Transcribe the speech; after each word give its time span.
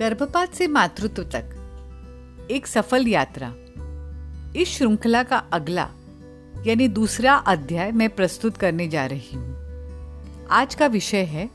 गर्भपात 0.00 0.54
से 0.54 0.66
मातृत्व 0.66 1.22
तक। 1.22 2.48
एक 2.50 2.66
सफल 2.66 3.06
यात्रा। 3.06 3.52
इस 4.56 4.68
श्रृंखला 4.68 5.22
का 5.22 5.36
अगला, 5.52 5.88
यानी 6.66 6.88
दूसरा 6.88 7.34
अध्याय 7.34 7.92
मैं 7.92 8.08
प्रस्तुत 8.10 8.56
करने 8.56 8.88
जा 8.88 9.06
रही 9.06 9.36
हूँ। 9.36 10.46
आज 10.50 10.74
का 10.74 10.86
विषय 10.86 11.24
है, 11.24 11.50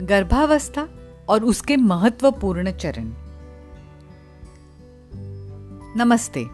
गर्भावस्था 0.00 0.88
और 1.28 1.44
उसके 1.44 1.76
महत्वपूर्ण 1.76 2.72
चरण। 2.72 3.12
नमस्ते। 5.96 6.44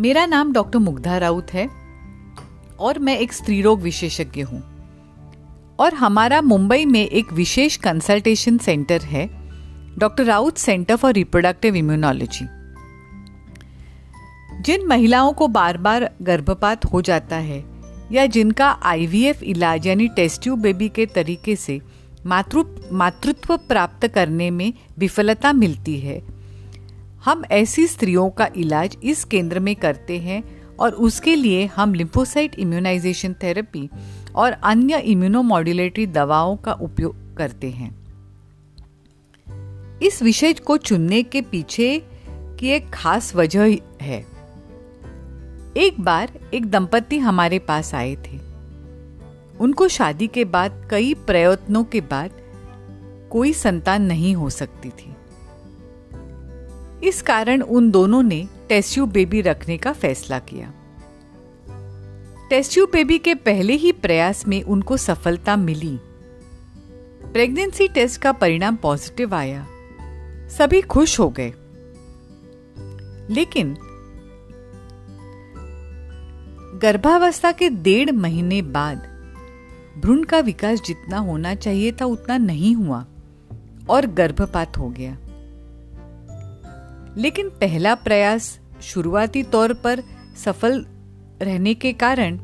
मेरा 0.00 0.26
नाम 0.26 0.52
डॉक्टर 0.52 0.78
मुग्धा 0.78 1.18
राउत 1.18 1.50
है 1.50 1.68
और 2.78 2.98
मैं 2.98 3.18
एक 3.18 3.32
स्त्री 3.32 3.62
रोग 3.62 3.80
विशेषज्ञ 3.80 4.42
हूँ। 4.42 4.77
और 5.78 5.94
हमारा 5.94 6.40
मुंबई 6.40 6.84
में 6.84 7.06
एक 7.06 7.32
विशेष 7.32 7.76
कंसल्टेशन 7.76 8.58
सेंटर 8.58 9.02
है 9.02 9.30
doctor 9.98 10.24
Raut 10.24 10.58
centre 10.58 10.96
for 10.96 11.12
reproductive 11.12 11.76
immunology 11.76 12.46
जिन 14.62 14.86
महिलाओं 14.86 15.32
को 15.32 15.48
बार 15.48 15.76
बार 15.76 16.10
गर्भपात 16.22 16.84
हो 16.84 17.02
जाता 17.02 17.36
है 17.36 17.64
या 18.12 18.26
जिनका 18.26 18.68
आईवीएफ 18.82 19.42
इलाज 19.42 19.86
यानी 19.86 20.08
टेस्ट 20.08 20.42
ट्यूब 20.42 20.60
बेबी 20.60 20.88
के 20.88 21.06
तरीके 21.06 21.56
से 21.56 21.80
मातृ, 22.26 22.62
मातृत्व 22.92 23.56
प्राप्त 23.56 24.06
करने 24.06 24.50
में 24.50 24.72
विफलता 24.98 25.52
मिलती 25.52 25.98
है, 25.98 26.22
हम 27.24 27.44
ऐसी 27.50 27.86
स्त्रियों 27.86 28.30
का 28.30 28.48
इलाज 28.56 28.96
इस 29.04 29.24
केंद्र 29.24 29.60
में 29.60 29.76
करते 29.76 30.18
हैं 30.18 30.42
और 30.80 30.92
उसके 30.92 31.34
लिए 31.34 31.66
हम 31.66 31.94
लिम्फोसाइट 31.94 32.54
इम्यूनाइजेशन 32.54 33.32
थेरेपी 33.32 33.88
और 34.34 34.52
अन्य 34.52 34.98
इम्यूनोमॉड्यूलेटरी 34.98 36.06
दवाओं 36.06 36.56
का 36.56 36.72
उपयोग 36.72 37.36
करते 37.36 37.70
हैं। 37.70 37.98
इस 40.02 40.22
विषय 40.22 40.52
को 40.52 40.76
चुनने 40.76 41.22
के 41.22 41.42
पीछे 41.42 42.02
की 42.28 42.68
एक 42.68 42.90
खास 42.90 43.34
वजह 43.34 43.78
है। 44.02 44.26
एक 45.76 46.00
बार 46.00 46.32
एक 46.54 46.66
दंपति 46.66 47.18
हमारे 47.18 47.58
पास 47.58 47.94
आए 47.94 48.14
थे। 48.14 48.38
उनको 49.60 49.88
शादी 49.88 50.26
के 50.26 50.44
बाद 50.44 50.88
कई 50.90 51.14
प्रयत्नों 51.14 51.84
के 51.84 52.00
बाद 52.00 52.30
कोई 53.30 53.52
संतान 53.52 54.02
नहीं 54.02 54.34
हो 54.34 54.50
सकती 54.50 54.88
थी। 54.88 55.14
इस 57.08 57.22
कारण 57.22 57.60
उन 57.60 57.90
दोनों 57.90 58.22
ने 58.22 58.48
टेस्यू 58.68 59.06
बेबी 59.06 59.40
रखने 59.40 59.78
का 59.78 59.92
फैसला 59.92 60.38
किया। 60.38 60.72
टेस्ट्यू 62.50 62.86
बेबी 62.86 63.18
के 63.18 63.34
पहले 63.34 63.72
ही 63.72 63.92
प्रयास 63.92 64.48
में 64.48 64.62
उनको 64.62 64.96
सफलता 64.96 65.56
मिली। 65.56 66.00
प्रेगनेंसी 67.32 67.88
टेस्ट 67.88 68.22
का 68.22 68.32
परिणाम 68.32 68.76
पॉजिटिव 68.76 69.34
आया। 69.34 69.66
सभी 70.48 70.80
खुश 70.80 71.20
हो 71.20 71.30
गए। 71.30 71.52
लेकिन 73.30 73.76
गर्भावस्था 76.82 77.52
के 77.52 77.68
डेढ़ 77.68 78.12
महीने 78.12 78.62
बाद 78.62 78.98
भ्रूण 79.98 80.24
का 80.24 80.38
विकास 80.38 80.82
जितना 80.82 81.18
होना 81.18 81.54
चाहिए 81.54 81.92
था 81.92 82.04
उतना 82.04 82.38
नहीं 82.38 82.74
हुआ 82.74 83.06
और 83.90 84.06
गर्भपात 84.06 84.78
हो 84.78 84.88
गया। 84.88 85.18
लेकिन 87.16 87.48
पहला 87.48 87.94
प्रयास 87.94 88.60
शुरुआती 88.82 89.42
तौर 89.42 89.72
पर 89.72 90.02
सफल 90.44 90.86
रहने 91.42 91.74
के 91.74 91.92
कारण 91.92 92.38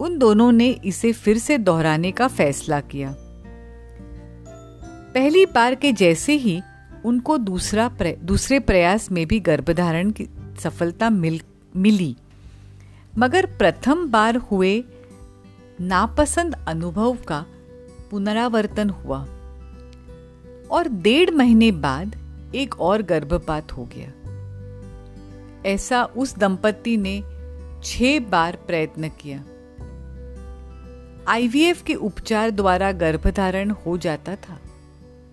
उन 0.00 0.18
दोनों 0.18 0.52
ने 0.52 0.68
इसे 0.68 1.12
फिर 1.12 1.38
से 1.38 1.58
दोहराने 1.58 2.12
का 2.12 2.28
फैसला 2.28 2.80
किया। 2.80 3.16
पहली 5.14 5.46
बार 5.46 5.74
के 5.74 5.92
जैसे 5.92 6.32
ही 6.32 6.62
उनको 7.04 7.38
दूसरा 7.38 7.88
प्र, 7.88 8.16
दूसरे 8.24 8.60
प्रयास 8.60 9.10
में 9.10 9.26
भी 9.26 9.40
गर्भधारण 9.40 10.10
की 10.10 10.26
सफलता 10.58 11.10
मिल 11.10 11.40
मिली। 11.76 12.16
मगर 13.18 13.46
प्रथम 13.46 14.08
बार 14.08 14.36
हुए 14.36 14.84
नापसंद 15.80 16.54
अनुभव 16.68 17.16
का 17.28 17.46
पुनरावर्तन 18.10 18.90
हुआ 18.90 19.26
और 20.70 20.88
डेढ़ 20.88 21.30
महीने 21.30 21.72
बाद 21.72 22.16
एक 22.54 22.80
और 22.80 23.02
गर्भपात 23.02 23.72
हो 23.72 23.88
गया। 23.96 24.12
ऐसा 25.66 26.04
उस 26.04 26.38
दंपति 26.38 26.96
ने 26.96 27.35
छह 27.86 28.18
बार 28.20 28.56
प्रयत्न 28.66 29.08
किया। 29.20 29.38
आईवीएफ 31.28 31.82
के 31.82 31.94
उपचार 31.94 32.50
द्वारा 32.50 32.90
गर्भधारण 32.92 33.70
हो 33.80 33.96
जाता 33.98 34.34
था, 34.36 34.58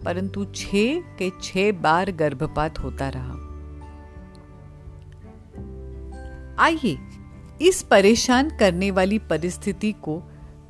परंतु 0.05 0.45
छह 0.45 0.99
के 1.17 1.29
छह 1.41 1.71
बार 1.81 2.11
गर्भपात 2.11 2.79
होता 2.79 3.09
रहा। 3.09 3.41
आइए 6.59 6.97
इस 7.61 7.81
परेशान 7.81 8.49
करने 8.57 8.91
वाली 8.91 9.19
परिस्थिति 9.19 9.91
को 10.03 10.21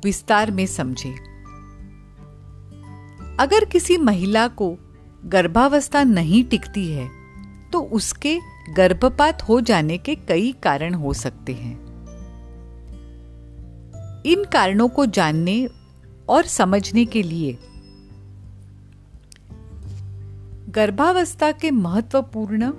विस्तार 0.04 0.50
में 0.50 0.66
समझे। 0.66 1.14
अगर 3.40 3.64
किसी 3.64 3.96
महिला 3.98 4.46
को 4.48 4.76
गर्भावस्था 5.24 6.02
नहीं 6.04 6.44
टिकती 6.44 6.86
है 6.92 7.08
तो 7.72 7.80
उसके 7.92 8.38
गर्भपात 8.70 9.42
हो 9.42 9.60
जाने 9.60 9.98
के 9.98 10.14
कई 10.14 10.52
कारण 10.52 10.94
हो 10.94 11.12
सकते 11.12 11.52
हैं। 11.52 11.84
इन 14.26 14.44
कारणों 14.44 14.88
को 14.88 15.06
जानने 15.06 15.68
और 16.28 16.44
समझने 16.44 17.04
के 17.04 17.22
लिए 17.22 17.58
गर्भावस्था 20.68 21.52
के 21.52 21.70
महत्वपूर्ण 21.70 22.70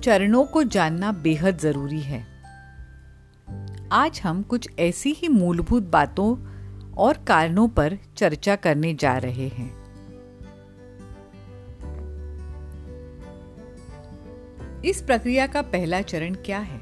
चरणों 0.00 0.44
को 0.44 0.62
जानना 0.62 1.12
बेहद 1.12 1.58
ज़रूरी 1.58 2.00
है। 2.00 2.26
आज 3.92 4.20
हम 4.24 4.42
कुछ 4.42 4.68
ऐसी 4.78 5.12
ही 5.12 5.28
मूलभूत 5.28 5.82
बातों 5.82 6.36
और 6.92 7.16
कारणों 7.16 7.68
पर 7.68 7.98
चर्चा 8.16 8.56
करने 8.56 8.94
जा 8.94 9.18
रहे 9.18 9.48
हैं। 9.48 9.75
इस 14.86 15.00
प्रक्रिया 15.02 15.46
का 15.46 15.62
पहला 15.62 16.00
चरण 16.00 16.34
क्या 16.34 16.58
है? 16.58 16.78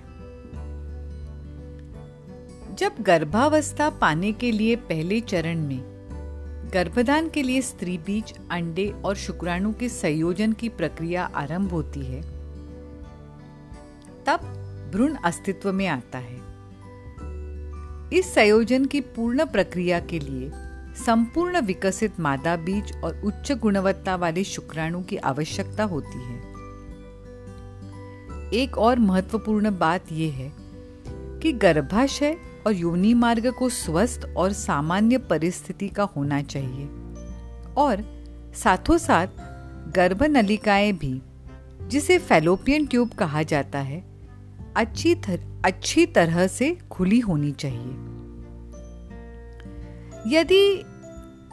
जब 2.75 2.93
गर्भावस्था 3.01 3.91
पाने 3.91 4.33
के 4.33 4.53
लिए 4.53 4.77
पहले 4.77 5.21
चरण 5.21 5.59
में 5.59 5.81
गर्भधान 6.75 7.29
के 7.29 7.43
लिए 7.43 7.63
स्त्री 7.63 7.99
बीज, 7.99 8.35
अंडे 8.51 8.95
और 9.05 9.17
शुक्राणु 9.17 9.73
के 9.73 9.89
संयोजन 9.89 10.53
की 10.53 10.69
प्रक्रिया 10.69 11.25
आरंभ 11.25 11.71
होती 11.71 12.01
है, 12.01 12.23
तब 14.27 14.41
भ्रूण 14.93 15.15
अस्तित्व 15.15 15.73
में 15.73 15.87
आता 15.87 16.19
है। 16.19 16.41
इस 18.19 18.35
संयोजन 18.35 18.85
की 18.85 19.01
पूर्ण 19.01 19.47
प्रक्रिया 19.47 20.01
के 20.01 20.19
लिए 20.19 20.51
संपूर्ण 21.07 21.61
विकसित 21.61 22.21
मादा 22.21 22.57
बीज 22.57 22.93
और 23.05 23.21
उच्च 23.25 23.53
गुणवत्ता 23.53 24.17
वाले 24.17 24.45
शुक्राणु 24.45 25.03
की 25.03 25.17
आवश्यकता 25.17 25.85
होती 25.85 26.23
है। 26.25 26.44
एक 28.55 28.79
और 28.79 28.99
महत्वपूर्ण 28.99 29.79
बात 29.79 30.13
यह 30.13 30.33
है 30.33 30.53
कि 31.41 31.53
गर्भाशय 31.53 32.37
और 32.67 32.73
योनि 32.73 33.15
मार्ग 33.15 33.51
को 33.53 33.69
स्वस्थ 33.69 34.35
और 34.37 34.53
सामान्य 34.53 35.19
परिस्थिति 35.19 35.89
का 35.89 36.03
होना 36.03 36.43
चाहिए। 36.43 36.87
और 37.77 38.05
साथों 38.55 38.99
साथ 38.99 39.27
गर्भ 39.95 40.23
भी 40.93 41.23
जिसे 41.89 42.19
फेलोपियन 42.19 42.87
ट्यूब 42.87 43.11
कहा 43.11 43.43
जाता 43.43 43.79
है 43.79 44.05
अच्छी 44.77 45.15
थर, 45.15 45.63
अच्छी 45.65 46.07
तरह 46.07 46.47
से 46.47 46.79
खुली 46.91 47.21
होनी 47.21 47.53
चाहिए। 47.53 47.93
यदि 50.39 50.85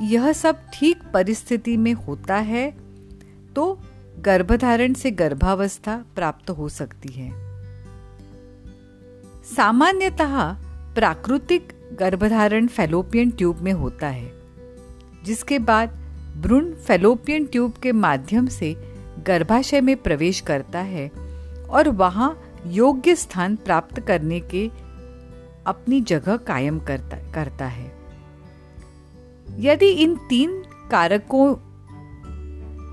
यह 0.01 0.33
सब 0.33 0.57
ठीक 0.73 0.97
परिस्थिति 1.13 1.77
में 1.77 1.93
होता 1.93 2.35
है 2.35 2.73
तो 3.55 3.79
गर्भधारण 4.21 4.94
से 4.94 5.12
गर्भावस्था 5.12 6.06
प्राप्त 6.15 6.50
हो 6.50 6.69
सकती 6.69 7.13
है। 7.13 7.29
सामान्यतः 9.56 10.53
प्राकृतिक 10.95 11.73
गर्भधारण 12.00 12.68
फेलोपियन 12.68 13.31
ट्यूब 13.31 13.57
में 13.57 13.71
होता 13.73 14.07
है, 14.07 14.31
जिसके 15.23 15.59
बाद 15.59 15.89
भ्रूण 16.41 16.73
फेलोपियन 16.73 17.45
ट्यूब 17.45 17.73
के 17.73 17.91
माध्यम 17.91 18.47
से 18.47 18.73
गर्भाशय 19.27 19.81
में 19.81 19.95
प्रवेश 19.97 20.39
करता 20.39 20.79
है 20.79 21.07
और 21.69 21.89
वहाँ 21.89 22.41
योग्य 22.67 23.15
स्थान 23.15 23.56
प्राप्त 23.56 24.00
करने 24.00 24.39
के 24.39 24.67
अपनी 25.65 26.01
जगह 26.01 26.38
कायम 26.38 26.79
करता 26.79 27.31
करता 27.31 27.65
है। 27.65 27.91
यदि 29.57 29.89
इन 29.89 30.15
तीन 30.29 30.63
कारकों 30.91 31.56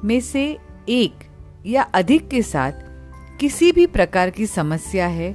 में 0.04 0.20
से 0.20 0.58
एक 0.88 1.14
या 1.66 1.82
अधिक 1.82 2.28
के 2.28 2.42
साथ 2.42 2.72
किसी 3.40 3.72
भी 3.72 3.86
प्रकार 3.86 4.30
की 4.30 4.46
समस्या 4.46 5.06
है 5.06 5.32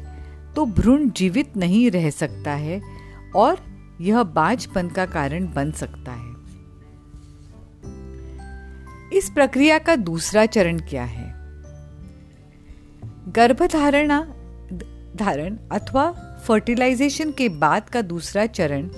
तो 0.53 0.65
भ्रूण 0.65 1.09
जीवित 1.09 1.57
नहीं 1.57 1.91
रह 1.91 2.09
सकता 2.09 2.51
है 2.51 2.81
और 3.35 3.57
यह 4.01 4.23
बाजपन 4.23 4.89
का 4.89 5.05
कारण 5.05 5.53
बन 5.53 5.71
सकता 5.71 6.11
है। 6.11 6.31
इस 9.17 9.29
प्रक्रिया 9.29 9.79
का 9.79 9.95
दूसरा 9.95 10.45
चरण 10.45 10.79
क्या 10.79 11.03
है? 11.03 11.33
गर्भधारणा 13.29 14.19
धारण 15.15 15.57
अथवा 15.71 16.11
फर्टिलाइजेशन 16.47 17.31
के 17.31 17.49
बाद 17.49 17.89
का 17.89 18.01
दूसरा 18.01 18.45
चरण, 18.45 18.89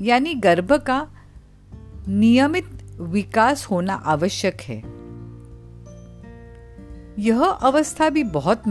यानी 0.00 0.34
गर्भ 0.34 0.72
का 0.72 1.06
नियमित 2.08 2.96
विकास 3.00 3.66
होना 3.66 3.94
आवश्यक 3.94 4.60
है। 4.60 4.97
यह 7.18 7.44
अवस्था 7.44 8.10
भी 8.10 8.24
बहुत 8.24 8.62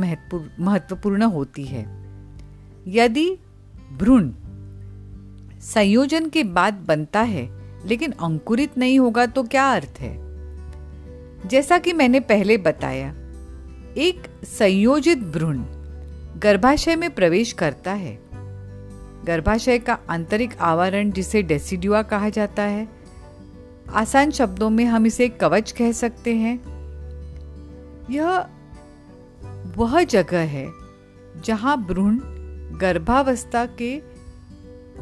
महत्वपूर्ण 0.60 1.24
होती 1.24 1.64
है। 1.64 1.86
यदि 2.88 3.38
भ्रूण 3.98 4.32
संयोजन 5.62 6.30
के 6.30 6.44
बाद 6.44 6.74
बनता 6.74 7.22
है, 7.22 7.50
लेकिन 7.88 8.12
अंकुरित 8.12 8.78
नहीं 8.78 9.00
होगा 9.00 9.26
तो 9.26 9.44
क्या 9.44 9.72
अर्थ 9.72 10.00
है? 10.00 10.16
जैसा 11.48 11.78
कि 11.78 11.94
मैंने 11.94 12.20
पहले 12.20 12.58
बताया, 12.58 13.10
एक 13.98 14.28
संयोजित 14.44 15.18
भ्रूण 15.18 15.64
गर्भाशय 16.40 16.96
में 16.96 17.10
प्रवेश 17.16 17.52
करता 17.54 17.94
है। 17.94 18.20
गर्भाशय 19.26 19.80
का 19.80 19.98
आंतरिक 20.10 20.58
आवरण 20.60 21.12
जिसे 21.12 21.42
डेसिडुआ 21.44 22.02
कहा 22.02 22.30
जाता 22.30 22.64
है, 22.64 22.88
आसान 23.94 24.32
शब्दों 24.32 24.70
में 24.70 24.86
हम 24.86 25.06
इसे 25.06 25.30
कवच 25.30 25.72
कह 25.72 25.92
सकते 25.92 26.36
हैं। 26.36 26.77
यह 28.10 28.48
वह 29.78 30.04
जगह 30.04 30.40
है 30.40 30.68
जहाँ 31.46 31.86
भ्रूण 31.86 32.20
गर्भावस्था 32.78 33.66
के 33.66 34.00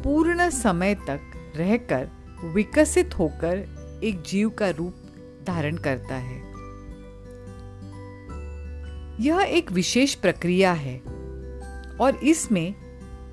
पूर्ण 0.02 0.50
समय 0.50 0.94
तक 0.94 1.20
रहकर 1.56 2.08
विकसित 2.44 3.18
होकर 3.18 4.00
एक 4.04 4.22
जीव 4.22 4.50
का 4.50 4.70
रूप 4.70 4.94
धारण 5.46 5.76
करता 5.76 6.14
है। 6.14 6.46
यह 9.20 9.40
एक 9.40 9.72
विशेष 9.72 10.14
प्रक्रिया 10.14 10.72
है 10.72 10.98
और 12.00 12.16
इसमें 12.22 12.74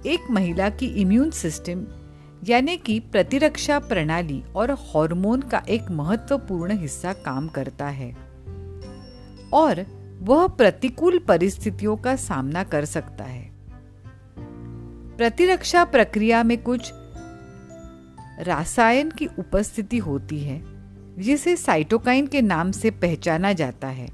एक 0.06 0.32
महिला 0.32 0.70
की 0.70 0.86
इम्यून 0.86 1.32
सिस्टम 1.32 1.86
यानी 2.44 2.78
कि 2.78 3.00
प्रतिरक्षा 3.00 3.80
प्रणाली 3.80 4.44
और 4.56 4.72
हार्मोन 4.72 5.42
का 5.42 5.64
एक 5.70 5.92
महत्वपूर्ण 5.92 6.78
हिस्सा 6.78 7.14
काम 7.14 7.48
करता 7.48 7.88
है। 7.88 8.33
और 9.54 9.86
वह 10.22 10.48
प्रतिकूल 10.48 11.20
परिस्थितियों 11.20 11.98
का 11.98 12.16
सामना 12.16 12.64
कर 12.64 12.86
सकता 12.86 13.24
है। 13.24 13.52
प्रतिरक्षा 15.18 15.84
प्रक्रिया 15.84 16.44
में 16.44 16.64
कुछ 16.64 16.92
रासायन 18.40 19.12
की 19.12 19.26
उपस्थिति 19.26 19.98
होती 19.98 20.40
है, 20.40 20.64
जिसे 21.22 21.56
साइटोकाइन 21.56 22.28
के 22.28 22.42
नाम 22.42 22.72
से 22.72 22.92
पहचाना 22.92 23.54
जाता 23.54 23.88
है। 23.88 24.10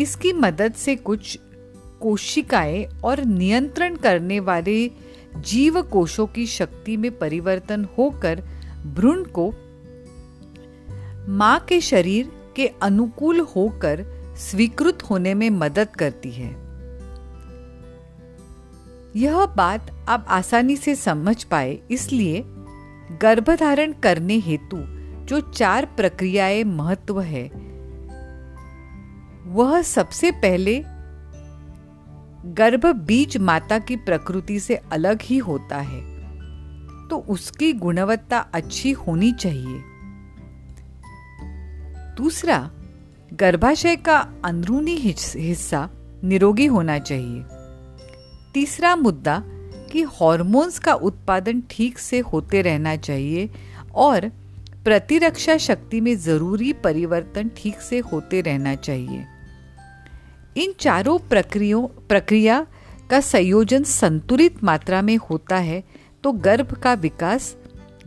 इसकी 0.00 0.32
मदद 0.32 0.72
से 0.72 0.96
कुछ 0.96 1.38
कोशिकाएँ 2.00 2.84
और 3.04 3.24
नियंत्रण 3.24 3.96
करने 3.96 4.40
वाले 4.40 4.90
जीव 5.36 5.82
कोशों 5.82 6.26
की 6.26 6.46
शक्ति 6.46 6.96
में 6.96 7.18
परिवर्तन 7.18 7.88
होकर 7.98 8.42
भ्रूण 8.94 9.24
को 9.24 9.54
माँ 11.32 11.60
के 11.60 11.80
शरीर 11.80 12.43
के 12.56 12.66
अनुकूल 12.82 13.40
होकर 13.56 14.04
स्वीकृत 14.40 15.02
होने 15.02 15.34
में 15.34 15.48
मदद 15.50 15.88
करती 15.88 16.30
है। 16.30 16.50
यह 19.16 19.44
बात 19.46 19.90
आप 20.08 20.26
आसानी 20.28 20.76
से 20.76 20.94
समझ 20.94 21.42
पाए, 21.44 21.78
इसलिए 21.90 22.42
गर्भधारण 23.22 23.92
करने 24.02 24.38
हेतु 24.38 24.76
जो 25.26 25.40
चार 25.50 25.84
प्रक्रियाएँ 25.96 26.64
महत्व 26.64 27.20
है, 27.20 27.44
वह 29.46 29.80
सबसे 29.82 30.30
पहले 30.32 30.82
गर्भ 32.54 32.86
बीज 33.06 33.36
माता 33.36 33.78
की 33.78 33.96
प्रकृति 33.98 34.58
से 34.60 34.76
अलग 34.92 35.22
ही 35.22 35.38
होता 35.38 35.78
है 35.78 36.00
तो 37.08 37.18
उसकी 37.28 37.72
गुणवत्ता 37.72 38.38
अच्छी 38.54 38.92
होनी 38.92 39.32
चाहिए। 39.32 39.80
दूसरा, 42.16 42.58
गर्भाशय 43.32 43.96
का 43.96 44.16
अंदरूनी 44.44 44.94
हिस्सा 44.96 45.88
निरोगी 46.24 46.66
होना 46.66 46.98
चाहिए। 46.98 47.44
तीसरा 48.54 48.94
मुद्दा 48.96 49.42
कि 49.92 50.02
हॉर्मोन्स 50.12 50.78
का 50.78 50.92
उत्पादन 50.94 51.62
ठीक 51.70 51.98
से 51.98 52.18
होते 52.22 52.62
रहना 52.62 52.94
चाहिए 52.96 53.48
और 53.94 54.28
प्रतिरक्षा 54.84 55.56
शक्ति 55.56 56.00
में 56.00 56.14
ज़रूरी 56.16 56.72
परिवर्तन 56.84 57.50
ठीक 57.56 57.80
से 57.80 57.98
होते 57.98 58.40
रहना 58.40 58.74
चाहिए। 58.74 59.24
इन 60.56 60.72
चारों 60.80 61.18
प्रक्रियों, 61.18 61.86
प्रक्रिया 62.08 62.66
का 63.10 63.20
संयोजन 63.20 63.82
संतुलित 63.82 64.62
मात्रा 64.64 65.02
में 65.02 65.16
होता 65.30 65.56
है 65.56 65.82
तो 66.24 66.32
गर्भ 66.32 66.72
का 66.74 66.94
विकास 66.94 67.54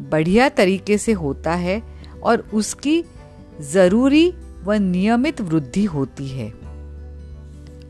बढ़िया 0.02 0.50
तरीके 0.50 0.98
से 0.98 1.12
होता 1.14 1.54
है 1.56 1.82
और 2.24 2.50
उसकी 2.54 3.04
ज़रूरी 3.62 4.30
व 4.64 4.74
नियमित 4.74 5.42
वृद्धि 5.42 5.84
होती 5.86 6.28
है। 6.28 6.50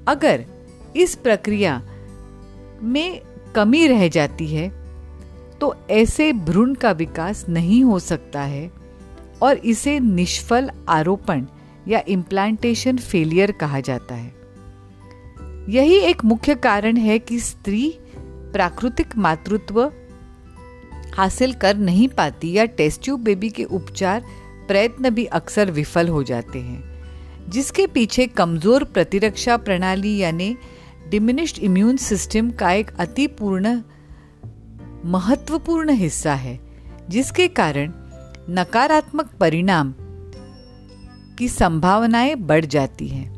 अगर 0.07 0.45
इस 0.95 1.15
प्रक्रिया 1.15 1.81
में 2.81 3.21
कमी 3.55 3.87
रह 3.87 4.07
जाती 4.07 4.47
है 4.47 4.69
तो 5.59 5.75
ऐसे 5.89 6.33
भ्रूण 6.33 6.73
का 6.73 6.91
विकास 6.91 7.45
नहीं 7.49 7.83
हो 7.83 7.99
सकता 7.99 8.41
है 8.41 8.71
और 9.41 9.57
इसे 9.57 9.99
निष्फल 9.99 10.69
आरोपण 10.89 11.45
या 11.87 12.01
इम्प्लांटेशन 12.07 12.97
फेलियर 12.97 13.51
कहा 13.51 13.79
जाता 13.79 14.15
है। 14.15 14.35
यही 15.69 15.97
एक 15.99 16.23
मुख्य 16.25 16.55
कारण 16.55 16.97
है 16.97 17.19
कि 17.19 17.39
स्त्री 17.39 17.89
प्राकृतिक 18.53 19.17
मातृत्व 19.17 19.81
हासिल 21.13 21.53
कर 21.53 21.77
नहीं 21.77 22.07
पाती 22.07 22.51
या 22.51 22.65
टेस्ट 22.65 23.03
ट्यूब 23.03 23.23
बेबी 23.23 23.49
के 23.49 23.63
उपचार 23.63 24.23
प्रयत्न 24.67 25.09
भी 25.09 25.25
अक्सर 25.25 25.71
विफल 25.71 26.07
हो 26.07 26.23
जाते 26.23 26.59
हैं, 26.59 26.83
जिसके 27.49 27.87
पीछे 27.87 28.25
कमज़ोर 28.27 28.83
प्रतिरक्षा 28.83 29.57
प्रणाली 29.57 30.17
यानी 30.17 30.55
डिमिनिश्ड 31.09 31.59
इम्यून 31.59 31.97
सिस्टम 31.97 32.51
का 32.51 32.71
एक 32.71 32.91
अतिपूर्ण, 32.99 33.81
महत्वपूर्ण 35.05 35.91
हिस्सा 35.91 36.33
है, 36.33 36.59
जिसके 37.09 37.47
कारण 37.47 37.93
नकारात्मक 38.49 39.29
परिणाम 39.39 39.93
की 41.37 41.47
संभावनाएँ 41.47 42.35
बढ़ 42.35 42.65
जाती 42.65 43.07
हैं। 43.07 43.35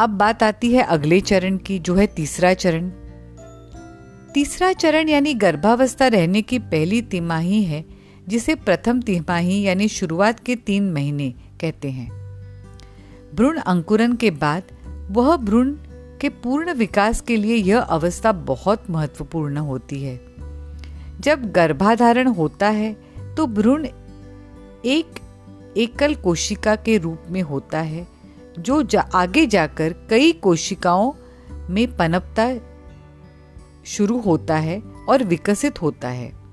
अब 0.00 0.10
बात 0.10 0.42
आती 0.42 0.72
है 0.72 0.82
अगले 0.82 1.20
चरण 1.20 1.56
की, 1.56 1.78
जो 1.78 1.94
है 1.94 2.06
तीसरा 2.06 2.54
चरण। 2.54 2.90
तीसरा 4.34 4.72
चरण 4.72 5.08
यानी 5.08 5.34
गर्भावस्था 5.34 6.06
रहने 6.06 6.42
की 6.42 6.58
पहली 6.58 7.00
तिमाही 7.02 7.62
है 7.64 7.84
जिसे 8.28 8.54
प्रथम 8.54 9.00
तिमाही 9.00 9.60
यानी 9.62 9.88
शुरुआत 9.88 10.40
के 10.40 10.56
तीन 10.56 10.92
महीने 10.92 11.34
कहते 11.60 11.90
हैं। 11.90 12.10
भ्रूण 13.34 13.58
अंकुरन 13.58 14.12
के 14.12 14.30
बाद 14.30 14.62
वह 15.10 15.36
भ्रूण 15.36 15.74
के 16.20 16.28
पूर्ण 16.28 16.72
विकास 16.72 17.20
के 17.20 17.36
लिए 17.36 17.56
यह 17.56 17.80
अवस्था 17.80 18.32
बहुत 18.32 18.90
महत्वपूर्ण 18.90 19.56
होती 19.56 20.02
है। 20.02 20.20
जब 21.20 21.50
गर्भाधारण 21.52 22.28
होता 22.28 22.68
है 22.68 22.96
तो 23.36 23.46
भ्रूण 23.46 23.86
एक 24.84 25.20
एकल 25.76 26.14
कोशिका 26.14 26.76
के 26.76 26.98
रूप 26.98 27.22
में 27.30 27.42
होता 27.42 27.80
है 27.80 28.06
जो 28.58 28.82
जा, 28.82 29.00
आगे 29.00 29.46
जाकर 29.46 29.94
कई 30.10 30.32
कोशिकाओं 30.32 31.12
में 31.70 31.96
पनपता 31.96 32.48
शुरू 33.86 34.20
होता 34.20 34.56
है 34.56 34.80
और 35.08 35.24
विकसित 35.24 35.82
होता 35.82 36.08
है। 36.08 36.43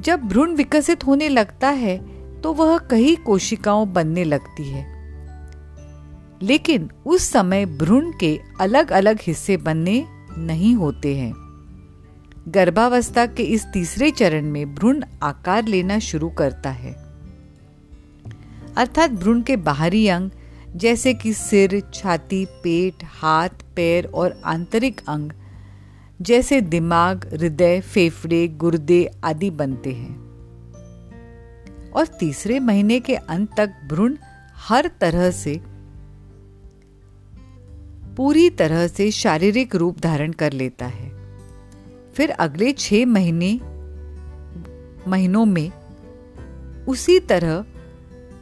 जब 0.00 0.20
भ्रूण 0.20 0.54
विकसित 0.54 1.06
होने 1.06 1.28
लगता 1.28 1.68
है 1.68 1.96
तो 2.40 2.52
वह 2.52 2.78
कई 2.78 3.14
कोशिकाओं 3.16 3.92
बनने 3.92 4.24
लगती 4.24 4.68
है। 4.68 4.84
लेकिन 6.42 6.90
उस 7.06 7.30
समय 7.30 7.66
भ्रूण 7.66 8.12
के 8.20 8.40
अलग 8.60 8.90
अलग 8.90 9.18
हिस्से 9.22 9.56
बनने 9.56 10.04
नहीं 10.38 10.74
होते 10.74 11.16
हैं। 11.16 11.32
गर्भावस्था 12.48 13.26
के 13.26 13.42
इस 13.42 13.66
तीसरे 13.66 14.10
चरण 14.10 14.46
में 14.46 14.74
भ्रूण 14.74 15.04
आकार 15.22 15.64
लेना 15.64 15.98
शुरू 15.98 16.28
करता 16.28 16.70
है। 16.70 16.92
अर्थात 18.76 19.10
भ्रूण 19.10 19.42
के 19.42 19.56
बाहरी 19.56 20.06
अंग, 20.08 20.30
जैसे 20.76 21.14
कि 21.14 21.32
सिर, 21.32 21.82
छाती, 21.94 22.44
पेट, 22.44 22.94
हाथ, 23.04 23.48
पैर 23.76 24.06
और 24.06 24.40
आंतरिक 24.44 25.00
अंग 25.08 25.30
जैसे 26.22 26.60
दिमाग, 26.60 27.30
हृदय, 27.32 27.80
फेफड़े, 27.80 28.48
गुर्दे 28.48 29.10
आदि 29.24 29.50
बनते 29.50 29.92
हैं। 29.92 30.30
और 31.90 32.06
तीसरे 32.06 32.60
महीने 32.60 33.00
के 33.00 33.14
अंत 33.14 33.56
तक 33.56 33.70
भ्रूण 33.88 34.16
हर 34.54 34.90
तरह 35.00 35.30
से, 35.30 35.60
पूरी 38.16 38.50
तरह 38.50 38.86
से 38.86 39.10
शारीरिक 39.10 39.74
रूप 39.74 40.00
धारण 40.00 40.32
कर 40.32 40.52
लेता 40.52 40.86
है। 40.86 41.10
फिर 42.14 42.30
अगले 42.30 42.72
छह 42.72 43.06
महीने, 43.06 43.60
महीनों 45.10 45.44
में 45.44 45.72
उसी 46.88 47.20
तरह 47.20 47.64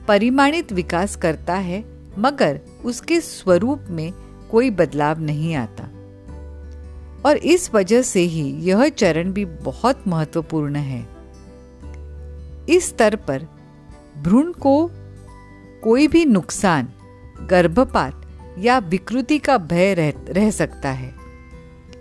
परिमाणित 0.08 0.72
विकास 0.72 1.16
करता 1.16 1.54
है, 1.54 1.84
मगर 2.18 2.60
उसके 2.84 3.20
स्वरूप 3.20 3.80
में 3.90 4.12
कोई 4.50 4.70
बदलाव 4.70 5.20
नहीं 5.20 5.54
आता। 5.54 5.90
और 7.26 7.36
इस 7.36 7.74
वजह 7.74 8.02
से 8.02 8.20
ही 8.20 8.50
यह 8.50 8.88
चरण 8.88 9.32
भी 9.32 9.44
बहुत 9.44 10.04
महत्वपूर्ण 10.06 10.76
है। 10.76 11.08
इस 12.68 12.88
स्तर 12.88 13.16
पर 13.16 13.46
भ्रूण 14.18 14.52
को 14.52 14.90
कोई 15.82 16.08
भी 16.08 16.24
नुकसान 16.24 16.88
गर्भपात 17.42 18.22
या 18.58 18.78
विकृति 18.78 19.38
का 19.38 19.58
भय 19.58 19.94
रह, 19.94 20.12
रह 20.28 20.50
सकता 20.50 20.90
है। 20.90 21.14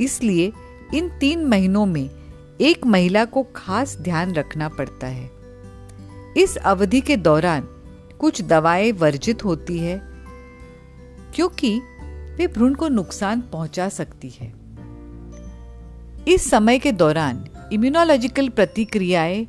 इसलिए 0.01 0.51
इन 0.93 1.09
तीन 1.09 1.45
महीनों 1.45 1.85
में 1.85 2.09
एक 2.61 2.85
महिला 2.85 3.25
को 3.25 3.43
खास 3.55 3.97
ध्यान 3.97 4.33
रखना 4.33 4.69
पड़ता 4.69 5.07
है। 5.07 5.29
इस 6.37 6.57
अवधि 6.57 7.01
के 7.01 7.17
दौरान 7.17 7.67
कुछ 8.19 8.41
दवाएँ 8.41 8.91
वर्जित 8.91 9.45
होती 9.45 9.77
है 9.77 10.01
क्योंकि 11.35 11.81
वे 12.37 12.47
भ्रूण 12.47 12.73
को 12.73 12.87
नुकसान 12.87 13.41
पहुँचा 13.41 13.89
सकती 13.89 14.29
है। 14.29 14.56
इस 16.27 16.49
समय 16.49 16.79
के 16.79 16.91
दौरान 16.91 17.45
इम्यूनोलॉजिकल 17.73 18.49
प्रतिक्रियाएँ 18.49 19.47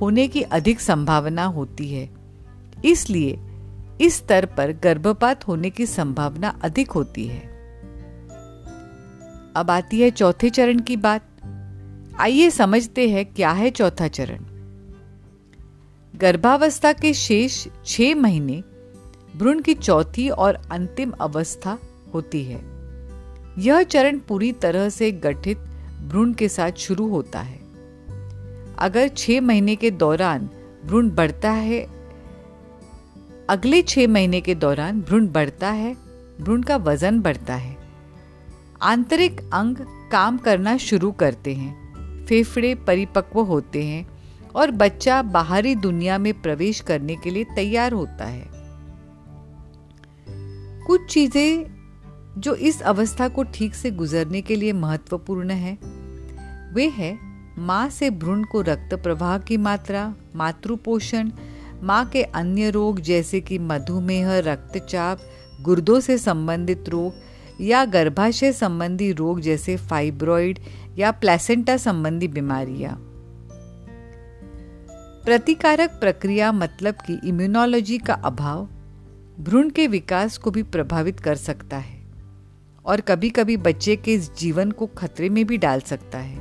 होने 0.00 0.28
की 0.28 0.42
अधिक 0.42 0.80
संभावना 0.80 1.44
होती 1.44 1.88
है। 1.88 2.10
इसलिए 2.84 3.38
इस 4.00 4.14
स्तर 4.14 4.46
पर 4.46 4.72
गर्भपात 4.72 5.48
होने 5.48 5.70
की 5.70 5.86
संभावना 5.86 6.58
अधिक 6.62 6.90
होती 6.90 7.26
है। 7.26 7.40
अब 9.56 9.66
आती 9.70 10.00
है 10.00 10.10
चौथे 10.10 10.50
चरण 10.50 10.78
की 10.78 10.96
बात। 10.96 11.22
आइए 12.20 12.50
समझते 12.50 13.08
हैं 13.08 13.26
क्या 13.26 13.50
है 13.50 13.70
चौथा 13.70 14.08
चरण। 14.08 14.38
गर्भावस्था 16.18 16.92
के 16.92 17.14
शेष 17.14 17.66
छह 17.86 18.14
महीने 18.14 18.62
भ्रूण 19.36 19.60
की 19.60 19.74
चौथी 19.74 20.28
और 20.28 20.54
अंतिम 20.70 21.10
अवस्था 21.10 21.78
होती 22.14 22.44
है। 22.44 22.60
यह 23.58 23.82
चरण 23.82 24.18
पूरी 24.18 24.52
तरह 24.52 24.88
से 24.88 25.12
गठित 25.12 25.58
भ्रूण 26.06 26.32
के 26.32 26.48
साथ 26.48 26.72
शुरू 26.72 27.08
होता 27.08 27.40
है। 27.40 27.60
अगर 28.78 29.08
छह 29.08 29.40
महीने 29.40 29.76
के 29.76 29.90
दौरान 29.90 30.50
भ्रूण 30.84 31.10
बढ़ता 31.10 31.50
है, 31.50 31.86
अगले 33.48 33.82
छह 33.82 34.08
महीने 34.08 34.40
के 34.40 34.54
दौरान 34.54 35.00
भ्रूण 35.00 35.28
बढ़ता 35.28 35.70
है, 35.70 35.96
भ्रूण 36.40 36.62
का 36.62 36.76
वज़न 36.76 37.20
बढ़ता 37.20 37.54
है। 37.54 37.76
आंतरिक 38.82 39.40
अंग 39.52 39.76
काम 40.12 40.38
करना 40.38 40.76
शुरू 40.76 41.12
करते 41.12 41.54
हैं, 41.54 42.24
फेफड़े 42.24 42.74
परिपक्व 42.74 43.40
होते 43.40 43.84
हैं 43.84 44.08
और 44.54 44.70
बच्चा 44.70 45.22
बाहरी 45.22 45.74
दुनिया 45.74 46.18
में 46.18 46.42
प्रवेश 46.42 46.80
करने 46.80 47.16
के 47.16 47.30
लिए 47.30 47.44
तैयार 47.44 47.92
होता 47.92 48.24
है। 48.24 48.58
कुछ 50.86 51.12
चीज़ें 51.12 51.77
जो 52.38 52.54
इस 52.54 52.82
अवस्था 52.82 53.28
को 53.28 53.42
ठीक 53.42 53.74
से 53.74 53.90
गुजरने 53.90 54.40
के 54.40 54.56
लिए 54.56 54.72
महत्वपूर्ण 54.72 55.50
है। 55.50 55.78
वे 56.74 56.88
है 56.88 57.18
माँ 57.58 57.88
से 57.88 58.10
भ्रूण 58.10 58.44
को 58.44 58.60
रक्त 58.60 58.94
प्रवाह 58.94 59.38
की 59.38 59.56
मात्रा, 59.56 60.14
मातृपोषण, 60.36 61.30
माँ 61.82 62.06
के 62.06 62.22
अन्य 62.22 62.70
रोग 62.70 63.00
जैसे 63.00 63.40
कि 63.40 63.58
मधुमेह, 63.58 64.38
रक्तचाप, 64.38 65.20
गुर्दों 65.60 66.00
से 66.00 66.18
संबंधित 66.18 66.88
रोग 66.88 67.14
या 67.60 67.84
गर्भाशय 67.84 68.52
संबंधी 68.52 69.12
रोग 69.12 69.40
जैसे 69.40 69.76
फाइब्रॉइड 69.76 70.58
या 70.98 71.10
प्लेसेंटा 71.10 71.76
संबंधी 71.76 72.28
बीमारियाँ। 72.28 73.04
प्रतिकारक 75.24 75.90
प्रक्रिया 75.90 76.52
मतलब 76.52 76.94
कि 76.94 77.20
इम्यूनोलॉजी 77.24 77.98
का 77.98 78.14
अभाव 78.14 78.68
भ्रूण 79.40 79.70
के 79.70 79.86
विकास 79.86 80.38
को 80.38 80.50
भी 80.50 80.62
प्रभावित 80.62 81.20
कर 81.20 81.34
सकता 81.34 81.76
है। 81.76 81.97
और 82.88 83.00
कभी 83.00 83.30
कभी 83.30 83.56
बच्चे 83.56 83.96
के 83.96 84.14
इस 84.14 84.36
जीवन 84.36 84.70
को 84.70 84.86
खतरे 84.86 85.28
में 85.28 85.46
भी 85.46 85.58
डाल 85.58 85.80
सकता 85.80 86.18
है। 86.18 86.38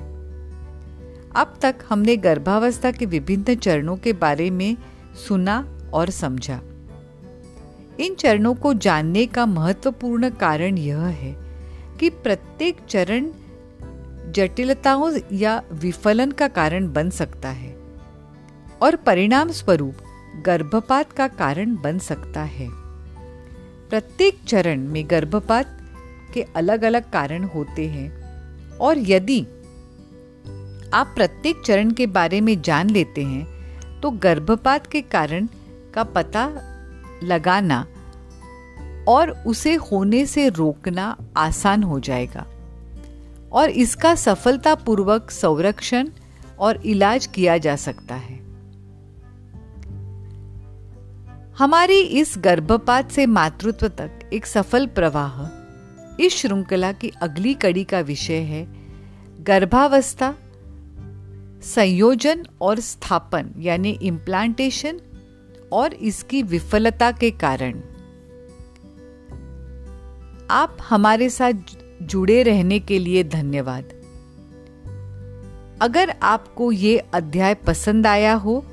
अब 1.35 1.59
तक 1.61 1.75
हमने 1.89 2.17
गर्भावस्था 2.17 2.91
के 2.91 3.05
विभिन्न 3.05 3.55
चरणों 3.55 3.97
के 3.97 4.13
बारे 4.13 4.49
में 4.49 4.77
सुना 5.27 5.79
और 5.93 6.09
समझा। 6.09 6.61
इन 7.99 8.15
चरणों 8.15 8.55
को 8.55 8.73
जानने 8.73 9.25
का 9.25 9.45
महत्वपूर्ण 9.45 10.29
कारण 10.29 10.77
यह 10.77 10.99
है 10.99 11.35
कि 11.99 12.09
प्रत्येक 12.09 12.77
चरण 12.89 13.31
जटिलताओं 14.31 15.19
या 15.31 15.63
विफलन 15.71 16.31
का 16.31 16.47
कारण 16.47 16.93
बन 16.93 17.09
सकता 17.09 17.49
है 17.49 17.75
और 18.81 18.95
परिणाम 18.95 19.51
स्वरूप 19.51 19.95
गर्भपात 20.45 21.11
का 21.11 21.27
कारण 21.27 21.75
बन 21.75 21.99
सकता 21.99 22.41
है। 22.41 22.67
प्रत्येक 23.89 24.39
चरण 24.47 24.81
में 24.81 25.09
गर्भपात 25.09 25.76
के 26.33 26.45
अलग 26.55 26.83
अलग 26.83 27.09
कारण 27.11 27.43
होते 27.43 27.87
हैं। 27.87 28.77
और 28.77 28.97
यदि 28.99 29.41
आप 30.93 31.13
प्रत्येक 31.15 31.61
चरण 31.65 31.91
के 31.91 32.07
बारे 32.07 32.41
में 32.41 32.61
जान 32.61 32.89
लेते 32.89 33.23
हैं 33.23 34.01
तो 34.01 34.11
गर्भपात 34.11 34.87
के 34.87 35.01
कारण 35.01 35.47
का 35.93 36.03
पता 36.03 36.45
लगाना 37.23 37.85
और 39.07 39.31
उसे 39.47 39.73
होने 39.75 40.25
से 40.25 40.49
रोकना 40.49 41.15
आसान 41.37 41.83
हो 41.83 41.99
जाएगा। 41.99 42.45
और 43.51 43.69
इसका 43.69 44.15
सफलतापूर्वक 44.15 45.31
संरक्षण 45.31 46.09
और 46.59 46.81
इलाज 46.85 47.25
किया 47.25 47.57
जा 47.57 47.75
सकता 47.75 48.15
है। 48.15 48.35
हमारी 51.57 51.99
इस 52.01 52.33
गर्भपात 52.37 53.11
से 53.11 53.25
मातृत्व 53.25 53.87
तक 53.87 54.29
एक 54.33 54.45
सफल 54.45 54.87
प्रवाह 54.87 55.43
इस 56.19 56.35
श्रृंखला 56.35 56.91
की 56.91 57.11
अगली 57.21 57.53
कड़ी 57.53 57.83
का 57.83 57.99
विषय 58.01 58.39
है 58.43 58.65
गर्भावस्था, 59.43 60.33
संयोजन 61.65 62.45
और 62.61 62.79
स्थापन, 62.79 63.49
यानी 63.57 63.91
इम्प्लांटेशन 64.03 64.99
और 65.73 65.93
इसकी 65.93 66.41
विफलता 66.43 67.11
के 67.11 67.31
कारण। 67.33 67.81
आप 70.51 70.77
हमारे 70.81 71.29
साथ 71.29 71.75
जुड़े 72.01 72.41
रहने 72.43 72.79
के 72.79 72.99
लिए 72.99 73.23
धन्यवाद। 73.23 73.93
अगर 75.81 76.13
आपको 76.23 76.71
ये 76.71 76.97
अध्याय 77.13 77.53
पसंद 77.67 78.07
आया 78.07 78.33
हो 78.35 78.63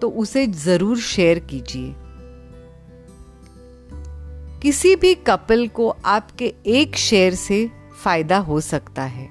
तो 0.00 0.10
उसे 0.10 0.46
ज़रूर 0.46 0.98
शेयर 0.98 1.38
कीजिए। 1.38 1.94
किसी 4.62 4.94
भी 4.96 5.14
कपल 5.14 5.66
को 5.68 5.88
आपके 6.04 6.52
एक 6.66 6.96
शेयर 6.96 7.34
से 7.34 7.70
फ़ायदा 8.02 8.38
हो 8.38 8.60
सकता 8.60 9.02
है। 9.02 9.28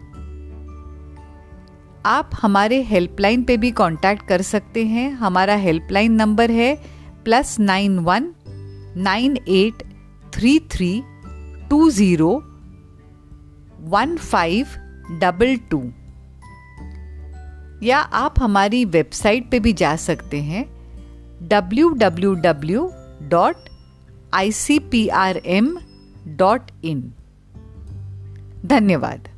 आप 2.05 2.29
हमारे 2.41 2.81
हेल्पलाइन 2.83 3.43
पे 3.43 3.57
भी 3.57 3.71
कांटेक्ट 3.71 4.25
कर 4.27 4.41
सकते 4.41 4.85
हैं। 4.85 5.11
हमारा 5.11 5.55
हेल्पलाइन 5.55 6.13
नंबर 6.13 6.51
है 6.51 6.73
plus 7.25 7.59
nine 7.59 7.99
one 7.99 8.33
nine 8.97 9.37
eight 9.47 9.83
three 10.33 10.57
three 10.71 10.91
two 11.69 11.89
zero 11.91 12.33
one 13.89 14.17
five 14.17 14.67
double 15.19 15.55
two. 15.71 15.83
या 17.83 17.99
आप 17.99 18.41
हमारी 18.41 18.85
वेबसाइट 18.87 19.49
पे 19.51 19.59
भी 19.59 19.73
जा 19.73 19.95
सकते 19.95 20.41
हैं। 20.41 20.65
W 21.47 21.89
W 21.89 22.33
W 22.35 22.91
dot 23.23 23.68
I 24.33 24.51
C 24.51 24.79
P 24.79 25.07
R 25.07 25.37
M 25.45 25.77
dot 26.27 26.71
in 26.83 27.13
धन्यवाद। 28.65 29.28